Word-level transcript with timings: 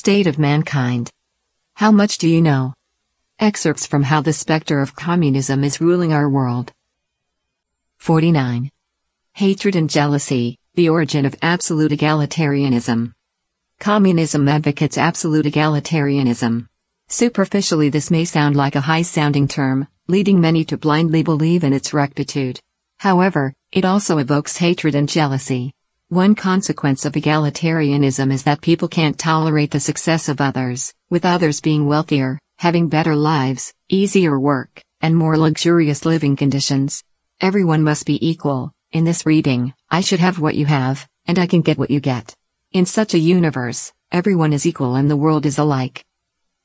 state 0.00 0.26
of 0.26 0.38
mankind. 0.38 1.10
How 1.74 1.90
much 1.92 2.16
do 2.16 2.26
you 2.26 2.40
know? 2.40 2.72
Excerpts 3.38 3.86
from 3.86 4.02
How 4.02 4.22
the 4.22 4.32
Spectre 4.32 4.80
of 4.80 4.96
Communism 4.96 5.62
is 5.62 5.78
Ruling 5.78 6.10
Our 6.10 6.26
World. 6.26 6.72
49. 7.98 8.70
Hatred 9.34 9.76
and 9.76 9.90
Jealousy, 9.90 10.58
the 10.74 10.88
Origin 10.88 11.26
of 11.26 11.36
Absolute 11.42 11.92
Egalitarianism. 11.92 13.12
Communism 13.78 14.48
advocates 14.48 14.96
absolute 14.96 15.44
egalitarianism. 15.44 16.66
Superficially, 17.08 17.90
this 17.90 18.10
may 18.10 18.24
sound 18.24 18.56
like 18.56 18.76
a 18.76 18.80
high 18.80 19.02
sounding 19.02 19.48
term, 19.48 19.86
leading 20.08 20.40
many 20.40 20.64
to 20.64 20.78
blindly 20.78 21.22
believe 21.22 21.62
in 21.62 21.74
its 21.74 21.92
rectitude. 21.92 22.58
However, 23.00 23.52
it 23.70 23.84
also 23.84 24.16
evokes 24.16 24.56
hatred 24.56 24.94
and 24.94 25.10
jealousy. 25.10 25.74
One 26.10 26.34
consequence 26.34 27.04
of 27.04 27.12
egalitarianism 27.12 28.32
is 28.32 28.42
that 28.42 28.62
people 28.62 28.88
can't 28.88 29.16
tolerate 29.16 29.70
the 29.70 29.78
success 29.78 30.28
of 30.28 30.40
others, 30.40 30.92
with 31.08 31.24
others 31.24 31.60
being 31.60 31.86
wealthier, 31.86 32.40
having 32.58 32.88
better 32.88 33.14
lives, 33.14 33.72
easier 33.88 34.36
work, 34.36 34.82
and 35.00 35.14
more 35.14 35.38
luxurious 35.38 36.04
living 36.04 36.34
conditions. 36.34 37.04
Everyone 37.40 37.84
must 37.84 38.06
be 38.06 38.28
equal. 38.28 38.72
In 38.90 39.04
this 39.04 39.24
reading, 39.24 39.72
I 39.88 40.00
should 40.00 40.18
have 40.18 40.40
what 40.40 40.56
you 40.56 40.66
have, 40.66 41.08
and 41.28 41.38
I 41.38 41.46
can 41.46 41.60
get 41.60 41.78
what 41.78 41.92
you 41.92 42.00
get. 42.00 42.34
In 42.72 42.86
such 42.86 43.14
a 43.14 43.18
universe, 43.36 43.92
everyone 44.10 44.52
is 44.52 44.66
equal 44.66 44.96
and 44.96 45.08
the 45.08 45.16
world 45.16 45.46
is 45.46 45.58
alike. 45.58 46.04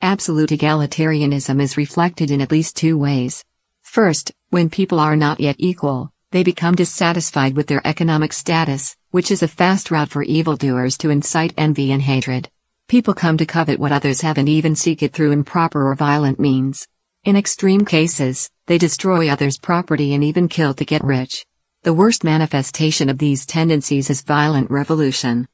Absolute 0.00 0.52
egalitarianism 0.58 1.60
is 1.60 1.76
reflected 1.76 2.30
in 2.30 2.40
at 2.40 2.50
least 2.50 2.76
two 2.76 2.96
ways. 2.96 3.44
First, 3.82 4.32
when 4.48 4.70
people 4.70 4.98
are 4.98 5.16
not 5.16 5.38
yet 5.38 5.56
equal, 5.58 6.14
they 6.30 6.42
become 6.42 6.74
dissatisfied 6.74 7.54
with 7.54 7.68
their 7.68 7.86
economic 7.86 8.32
status, 8.32 8.96
which 9.14 9.30
is 9.30 9.44
a 9.44 9.46
fast 9.46 9.92
route 9.92 10.08
for 10.08 10.24
evildoers 10.24 10.98
to 10.98 11.08
incite 11.08 11.54
envy 11.56 11.92
and 11.92 12.02
hatred. 12.02 12.50
People 12.88 13.14
come 13.14 13.36
to 13.36 13.46
covet 13.46 13.78
what 13.78 13.92
others 13.92 14.22
have 14.22 14.38
and 14.38 14.48
even 14.48 14.74
seek 14.74 15.04
it 15.04 15.12
through 15.12 15.30
improper 15.30 15.88
or 15.88 15.94
violent 15.94 16.40
means. 16.40 16.88
In 17.22 17.36
extreme 17.36 17.84
cases, 17.84 18.50
they 18.66 18.76
destroy 18.76 19.28
others' 19.28 19.56
property 19.56 20.14
and 20.14 20.24
even 20.24 20.48
kill 20.48 20.74
to 20.74 20.84
get 20.84 21.04
rich. 21.04 21.46
The 21.84 21.94
worst 21.94 22.24
manifestation 22.24 23.08
of 23.08 23.18
these 23.18 23.46
tendencies 23.46 24.10
is 24.10 24.22
violent 24.22 24.68
revolution. 24.68 25.46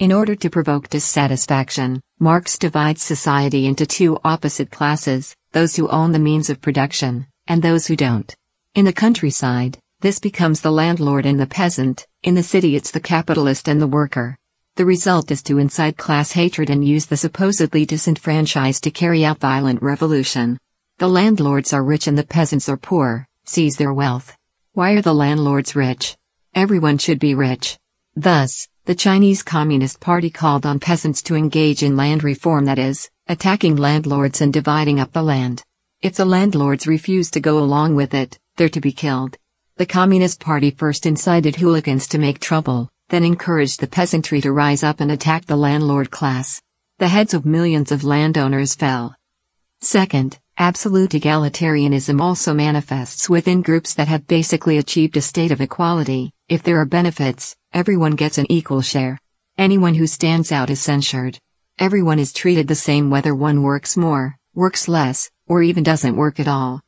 In 0.00 0.10
order 0.10 0.34
to 0.34 0.50
provoke 0.50 0.88
dissatisfaction, 0.88 2.00
Marx 2.18 2.58
divides 2.58 3.00
society 3.00 3.66
into 3.68 3.86
two 3.86 4.18
opposite 4.24 4.72
classes 4.72 5.36
those 5.52 5.76
who 5.76 5.86
own 5.86 6.10
the 6.10 6.18
means 6.18 6.50
of 6.50 6.60
production, 6.60 7.28
and 7.46 7.62
those 7.62 7.86
who 7.86 7.94
don't. 7.94 8.34
In 8.74 8.86
the 8.86 8.92
countryside, 8.92 9.78
this 10.00 10.20
becomes 10.20 10.60
the 10.60 10.70
landlord 10.70 11.26
and 11.26 11.40
the 11.40 11.46
peasant, 11.46 12.06
in 12.22 12.36
the 12.36 12.42
city 12.42 12.76
it's 12.76 12.92
the 12.92 13.00
capitalist 13.00 13.66
and 13.66 13.82
the 13.82 13.86
worker. 13.86 14.38
The 14.76 14.86
result 14.86 15.32
is 15.32 15.42
to 15.42 15.58
incite 15.58 15.96
class 15.96 16.30
hatred 16.30 16.70
and 16.70 16.86
use 16.86 17.06
the 17.06 17.16
supposedly 17.16 17.84
disenfranchised 17.84 18.84
to 18.84 18.92
carry 18.92 19.24
out 19.24 19.40
violent 19.40 19.82
revolution. 19.82 20.56
The 20.98 21.08
landlords 21.08 21.72
are 21.72 21.82
rich 21.82 22.06
and 22.06 22.16
the 22.16 22.22
peasants 22.22 22.68
are 22.68 22.76
poor, 22.76 23.26
seize 23.44 23.76
their 23.76 23.92
wealth. 23.92 24.36
Why 24.72 24.92
are 24.92 25.02
the 25.02 25.14
landlords 25.14 25.74
rich? 25.74 26.16
Everyone 26.54 26.98
should 26.98 27.18
be 27.18 27.34
rich. 27.34 27.76
Thus, 28.14 28.68
the 28.84 28.94
Chinese 28.94 29.42
Communist 29.42 29.98
Party 29.98 30.30
called 30.30 30.64
on 30.64 30.78
peasants 30.78 31.22
to 31.22 31.34
engage 31.34 31.82
in 31.82 31.96
land 31.96 32.22
reform 32.22 32.66
that 32.66 32.78
is, 32.78 33.10
attacking 33.26 33.74
landlords 33.74 34.40
and 34.40 34.52
dividing 34.52 35.00
up 35.00 35.12
the 35.12 35.22
land. 35.22 35.64
If 36.02 36.14
the 36.14 36.24
landlords 36.24 36.86
refuse 36.86 37.32
to 37.32 37.40
go 37.40 37.58
along 37.58 37.96
with 37.96 38.14
it, 38.14 38.38
they're 38.56 38.68
to 38.68 38.80
be 38.80 38.92
killed. 38.92 39.36
The 39.78 39.86
Communist 39.86 40.40
Party 40.40 40.72
first 40.72 41.06
incited 41.06 41.54
hooligans 41.54 42.08
to 42.08 42.18
make 42.18 42.40
trouble, 42.40 42.90
then 43.10 43.22
encouraged 43.22 43.78
the 43.78 43.86
peasantry 43.86 44.40
to 44.40 44.50
rise 44.50 44.82
up 44.82 44.98
and 44.98 45.12
attack 45.12 45.46
the 45.46 45.54
landlord 45.54 46.10
class. 46.10 46.60
The 46.98 47.06
heads 47.06 47.32
of 47.32 47.46
millions 47.46 47.92
of 47.92 48.02
landowners 48.02 48.74
fell. 48.74 49.14
Second, 49.80 50.40
absolute 50.56 51.10
egalitarianism 51.10 52.20
also 52.20 52.54
manifests 52.54 53.30
within 53.30 53.62
groups 53.62 53.94
that 53.94 54.08
have 54.08 54.26
basically 54.26 54.78
achieved 54.78 55.16
a 55.16 55.20
state 55.20 55.52
of 55.52 55.60
equality. 55.60 56.32
If 56.48 56.64
there 56.64 56.80
are 56.80 56.84
benefits, 56.84 57.54
everyone 57.72 58.16
gets 58.16 58.36
an 58.36 58.50
equal 58.50 58.82
share. 58.82 59.20
Anyone 59.56 59.94
who 59.94 60.08
stands 60.08 60.50
out 60.50 60.70
is 60.70 60.80
censured. 60.80 61.38
Everyone 61.78 62.18
is 62.18 62.32
treated 62.32 62.66
the 62.66 62.74
same 62.74 63.10
whether 63.10 63.32
one 63.32 63.62
works 63.62 63.96
more, 63.96 64.38
works 64.54 64.88
less, 64.88 65.30
or 65.46 65.62
even 65.62 65.84
doesn't 65.84 66.16
work 66.16 66.40
at 66.40 66.48
all. 66.48 66.80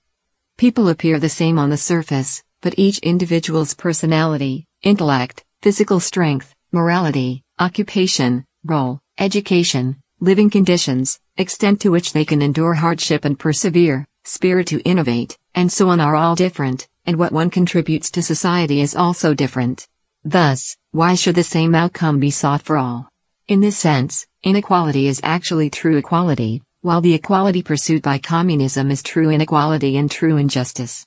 People 0.59 0.89
appear 0.89 1.21
the 1.21 1.29
same 1.29 1.57
on 1.57 1.71
the 1.71 1.77
surface, 1.77 2.43
but 2.61 2.75
each 2.77 2.99
individual's 2.99 3.75
personality, 3.75 4.67
intellect, 4.83 5.45
physical 5.63 6.01
strength, 6.01 6.55
morality, 6.73 7.43
occupation, 7.59 8.45
role, 8.65 9.01
education, 9.19 9.97
living 10.21 10.51
conditions, 10.51 11.19
extent 11.37 11.81
to 11.81 11.91
which 11.91 12.13
they 12.13 12.25
can 12.25 12.43
endure 12.43 12.75
hardship 12.75 13.25
and 13.25 13.39
persevere, 13.39 14.07
spirit 14.25 14.67
to 14.67 14.81
innovate, 14.81 15.39
and 15.55 15.73
so 15.73 15.89
on 15.89 16.01
are 16.01 16.15
all 16.15 16.35
different, 16.35 16.87
and 17.07 17.19
what 17.19 17.33
one 17.33 17.51
contributes 17.51 18.11
to 18.11 18.23
society 18.23 18.81
is 18.81 18.95
also 18.95 19.33
different. 19.35 19.87
Thus, 20.23 20.77
why 20.93 21.15
should 21.15 21.35
the 21.35 21.43
same 21.43 21.75
outcome 21.75 22.21
be 22.21 22.31
sought 22.31 22.63
for 22.63 22.77
all? 22.77 23.09
In 23.49 23.61
this 23.61 23.79
sense, 23.79 24.27
inequality 24.43 25.07
is 25.09 25.21
actually 25.25 25.71
true 25.71 25.97
equality, 25.97 26.63
while 26.83 27.01
the 27.01 27.15
equality 27.15 27.63
pursued 27.63 28.03
by 28.03 28.19
communism 28.19 28.91
is 28.91 29.03
true 29.03 29.31
inequality 29.31 29.97
and 29.97 30.11
true 30.11 30.37
injustice. 30.37 31.07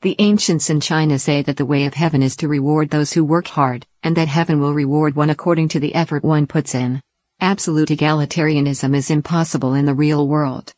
The 0.00 0.14
ancients 0.20 0.70
in 0.70 0.80
China 0.80 1.18
say 1.18 1.42
that 1.42 1.56
the 1.56 1.66
way 1.66 1.84
of 1.84 1.94
heaven 1.94 2.22
is 2.22 2.36
to 2.36 2.46
reward 2.46 2.90
those 2.90 3.12
who 3.12 3.24
work 3.24 3.48
hard, 3.48 3.84
and 4.04 4.16
that 4.16 4.28
heaven 4.28 4.60
will 4.60 4.72
reward 4.72 5.16
one 5.16 5.28
according 5.28 5.70
to 5.70 5.80
the 5.80 5.92
effort 5.92 6.22
one 6.22 6.46
puts 6.46 6.76
in. 6.76 7.02
Absolute 7.40 7.88
egalitarianism 7.88 8.94
is 8.94 9.10
impossible 9.10 9.74
in 9.74 9.86
the 9.86 9.94
real 9.94 10.28
world. 10.28 10.72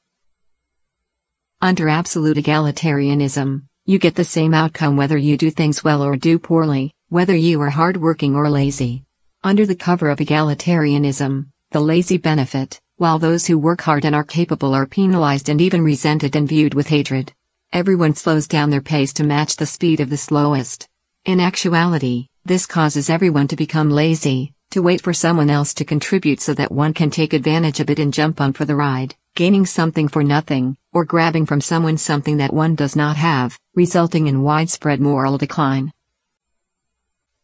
Under 1.61 1.91
absolute 1.91 2.39
egalitarianism, 2.39 3.65
you 3.85 3.99
get 3.99 4.15
the 4.15 4.25
same 4.25 4.55
outcome 4.55 4.97
whether 4.97 5.19
you 5.19 5.37
do 5.37 5.51
things 5.51 5.85
well 5.85 6.03
or 6.03 6.17
do 6.17 6.39
poorly, 6.39 6.95
whether 7.11 7.37
you 7.37 7.61
are 7.61 7.69
hardworking 7.69 8.35
or 8.35 8.49
lazy. 8.49 9.05
Under 9.45 9.67
the 9.67 9.77
cover 9.77 10.09
of 10.09 10.21
egalitarianism, 10.21 11.49
the 11.73 11.81
lazy 11.81 12.17
benefit, 12.17 12.81
while 12.97 13.19
those 13.19 13.47
who 13.47 13.59
work 13.59 13.83
hard 13.83 14.07
and 14.07 14.15
are 14.15 14.25
capable 14.25 14.73
are 14.73 14.87
penalized 14.87 15.51
and 15.51 15.61
even 15.61 15.83
resented 15.83 16.37
and 16.37 16.49
viewed 16.49 16.73
with 16.73 16.87
hatred. 16.87 17.35
Everyone 17.73 18.17
slows 18.17 18.49
down 18.49 18.71
their 18.71 18.81
pace 18.81 19.13
to 19.13 19.23
match 19.23 19.55
the 19.55 19.65
speed 19.65 20.01
of 20.01 20.11
the 20.11 20.17
slowest. 20.17 20.89
In 21.25 21.39
actuality, 21.39 22.27
this 22.45 22.67
causes 22.67 23.09
everyone 23.09 23.47
to 23.47 23.55
become 23.55 23.93
lazy, 23.93 24.55
to 24.71 24.83
wait 24.83 25.01
for 25.01 25.13
someone 25.13 25.49
else 25.49 25.73
to 25.75 25.85
contribute 25.85 26.41
so 26.41 26.53
that 26.55 26.73
one 26.73 26.93
can 26.93 27.11
take 27.11 27.33
advantage 27.33 27.79
of 27.79 27.89
it 27.89 28.01
and 28.01 28.13
jump 28.13 28.41
on 28.41 28.53
for 28.55 28.65
the 28.65 28.75
ride, 28.75 29.15
gaining 29.37 29.67
something 29.67 30.09
for 30.09 30.25
nothing, 30.25 30.77
or 30.93 31.05
grabbing 31.05 31.47
from 31.47 31.61
someone 31.61 31.97
something 31.97 32.39
that 32.39 32.53
one 32.53 32.75
does 32.75 32.97
not 32.97 33.17
have, 33.17 33.57
resulting 33.77 34.27
in 34.27 34.43
widespread 34.43 35.01
moral 35.01 35.39
decline. 35.39 35.93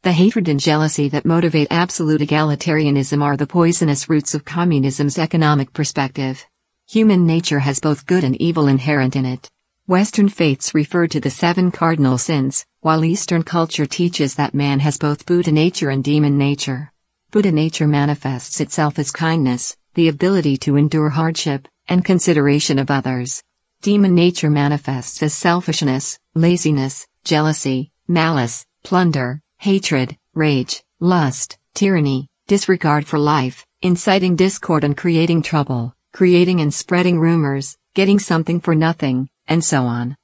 The 0.02 0.12
hatred 0.12 0.48
and 0.48 0.58
jealousy 0.58 1.08
that 1.10 1.24
motivate 1.24 1.68
absolute 1.70 2.20
egalitarianism 2.20 3.22
are 3.22 3.36
the 3.36 3.46
poisonous 3.46 4.08
roots 4.08 4.34
of 4.34 4.44
communism's 4.44 5.18
economic 5.18 5.72
perspective. 5.72 6.44
Human 6.88 7.28
nature 7.28 7.60
has 7.60 7.78
both 7.78 8.06
good 8.06 8.24
and 8.24 8.34
evil 8.40 8.66
inherent 8.66 9.14
in 9.14 9.24
it. 9.24 9.48
Western 9.88 10.28
faiths 10.28 10.74
refer 10.74 11.06
to 11.06 11.20
the 11.20 11.30
seven 11.30 11.70
cardinal 11.70 12.18
sins, 12.18 12.66
while 12.80 13.04
Eastern 13.04 13.44
culture 13.44 13.86
teaches 13.86 14.34
that 14.34 14.52
man 14.52 14.80
has 14.80 14.98
both 14.98 15.26
Buddha 15.26 15.52
nature 15.52 15.90
and 15.90 16.02
demon 16.02 16.36
nature. 16.36 16.90
Buddha 17.30 17.52
nature 17.52 17.86
manifests 17.86 18.60
itself 18.60 18.98
as 18.98 19.12
kindness, 19.12 19.76
the 19.94 20.08
ability 20.08 20.56
to 20.56 20.74
endure 20.74 21.10
hardship, 21.10 21.68
and 21.86 22.04
consideration 22.04 22.80
of 22.80 22.90
others. 22.90 23.44
Demon 23.80 24.16
nature 24.16 24.50
manifests 24.50 25.22
as 25.22 25.34
selfishness, 25.34 26.18
laziness, 26.34 27.06
jealousy, 27.22 27.92
malice, 28.08 28.66
plunder, 28.82 29.40
hatred, 29.58 30.16
rage, 30.34 30.82
lust, 30.98 31.58
tyranny, 31.74 32.26
disregard 32.48 33.06
for 33.06 33.20
life, 33.20 33.64
inciting 33.82 34.34
discord 34.34 34.82
and 34.82 34.96
creating 34.96 35.42
trouble, 35.42 35.94
creating 36.12 36.60
and 36.60 36.74
spreading 36.74 37.20
rumors, 37.20 37.78
getting 37.94 38.18
something 38.18 38.58
for 38.58 38.74
nothing, 38.74 39.28
and 39.48 39.64
so 39.64 39.84
on. 39.84 40.16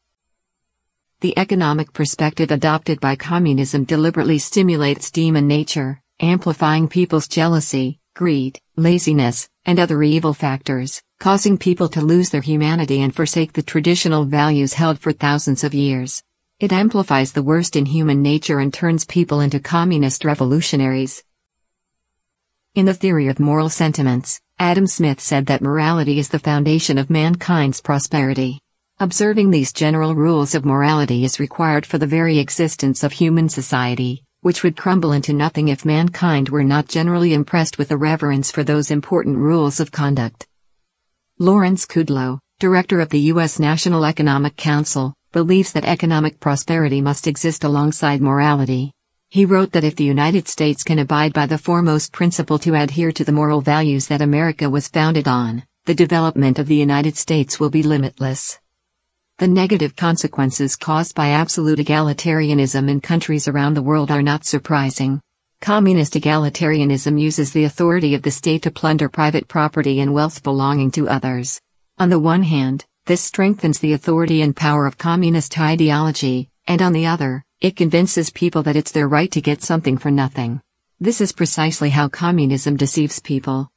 The 1.20 1.38
economic 1.38 1.92
perspective 1.92 2.50
adopted 2.50 3.00
by 3.00 3.16
communism 3.16 3.84
deliberately 3.84 4.38
stimulates 4.38 5.10
demon 5.10 5.46
nature, 5.46 6.00
amplifying 6.20 6.88
people's 6.88 7.28
jealousy, 7.28 8.00
greed, 8.14 8.58
laziness, 8.76 9.48
and 9.64 9.78
other 9.78 10.02
evil 10.02 10.34
factors, 10.34 11.00
causing 11.20 11.56
people 11.56 11.88
to 11.88 12.00
lose 12.00 12.30
their 12.30 12.40
humanity 12.40 13.00
and 13.00 13.14
forsake 13.14 13.52
the 13.52 13.62
traditional 13.62 14.24
values 14.24 14.74
held 14.74 14.98
for 14.98 15.12
thousands 15.12 15.62
of 15.62 15.74
years. 15.74 16.22
It 16.58 16.72
amplifies 16.72 17.32
the 17.32 17.42
worst 17.42 17.76
in 17.76 17.86
human 17.86 18.22
nature 18.22 18.58
and 18.58 18.74
turns 18.74 19.04
people 19.04 19.40
into 19.40 19.60
communist 19.60 20.24
revolutionaries. 20.24 21.22
In 22.74 22.86
the 22.86 22.94
theory 22.94 23.28
of 23.28 23.38
moral 23.38 23.68
sentiments, 23.68 24.40
Adam 24.58 24.86
Smith 24.86 25.20
said 25.20 25.46
that 25.46 25.62
morality 25.62 26.18
is 26.18 26.30
the 26.30 26.38
foundation 26.38 26.98
of 26.98 27.10
mankind's 27.10 27.80
prosperity. 27.80 28.58
Observing 29.00 29.50
these 29.50 29.72
general 29.72 30.14
rules 30.14 30.54
of 30.54 30.64
morality 30.64 31.24
is 31.24 31.40
required 31.40 31.84
for 31.84 31.98
the 31.98 32.06
very 32.06 32.38
existence 32.38 33.02
of 33.02 33.12
human 33.12 33.48
society. 33.48 34.22
which 34.42 34.64
would 34.64 34.76
crumble 34.76 35.12
into 35.12 35.32
nothing 35.32 35.68
if 35.68 35.84
mankind 35.84 36.48
were 36.48 36.64
not 36.64 36.88
generally 36.88 37.32
impressed 37.32 37.78
with 37.78 37.92
a 37.92 37.96
reverence 37.96 38.50
for 38.50 38.64
those 38.64 38.90
important 38.90 39.38
rules 39.38 39.78
of 39.78 39.92
conduct. 39.92 40.48
Lawrence 41.38 41.86
Kudlow, 41.86 42.40
director 42.58 43.00
of 43.00 43.08
the 43.10 43.20
U.S. 43.32 43.60
National 43.60 44.04
Economic 44.04 44.56
Council, 44.56 45.14
believes 45.30 45.72
that 45.72 45.84
economic 45.84 46.40
prosperity 46.40 47.00
must 47.00 47.28
exist 47.28 47.62
alongside 47.62 48.20
morality. 48.20 48.92
He 49.30 49.44
wrote 49.44 49.70
that 49.72 49.84
if 49.84 49.94
the 49.94 50.04
United 50.04 50.48
States 50.48 50.82
can 50.82 50.98
abide 50.98 51.32
by 51.32 51.46
the 51.46 51.56
foremost 51.56 52.12
principle 52.12 52.58
to 52.58 52.74
adhere 52.74 53.12
to 53.12 53.24
the 53.24 53.30
moral 53.30 53.60
values 53.60 54.08
that 54.08 54.22
America 54.22 54.68
was 54.68 54.88
founded 54.88 55.28
on, 55.28 55.62
the 55.84 55.94
development 55.94 56.58
of 56.58 56.66
the 56.66 56.76
United 56.76 57.16
States 57.16 57.60
will 57.60 57.70
be 57.70 57.84
limitless. 57.84 58.58
The 59.38 59.48
negative 59.48 59.96
consequences 59.96 60.76
caused 60.76 61.14
by 61.14 61.30
absolute 61.30 61.78
egalitarianism 61.78 62.88
in 62.88 63.00
countries 63.00 63.48
around 63.48 63.74
the 63.74 63.82
world 63.82 64.10
are 64.10 64.22
not 64.22 64.44
surprising. 64.44 65.20
Communist 65.60 66.14
egalitarianism 66.14 67.20
uses 67.20 67.52
the 67.52 67.64
authority 67.64 68.14
of 68.14 68.22
the 68.22 68.30
state 68.30 68.62
to 68.62 68.70
plunder 68.70 69.08
private 69.08 69.48
property 69.48 70.00
and 70.00 70.12
wealth 70.14 70.42
belonging 70.42 70.90
to 70.92 71.08
others. 71.08 71.60
On 71.98 72.08
the 72.08 72.20
one 72.20 72.42
hand, 72.42 72.84
this 73.06 73.20
strengthens 73.20 73.80
the 73.80 73.94
authority 73.94 74.42
and 74.42 74.54
power 74.54 74.86
of 74.86 74.98
communist 74.98 75.58
ideology, 75.58 76.48
and 76.68 76.80
on 76.80 76.92
the 76.92 77.06
other, 77.06 77.42
it 77.60 77.74
convinces 77.74 78.30
people 78.30 78.62
that 78.62 78.76
it's 78.76 78.92
their 78.92 79.08
right 79.08 79.30
to 79.32 79.40
get 79.40 79.62
something 79.62 79.98
for 79.98 80.10
nothing. 80.10 80.60
This 81.00 81.20
is 81.20 81.32
precisely 81.32 81.90
how 81.90 82.08
communism 82.08 82.76
deceives 82.76 83.18
people. 83.18 83.71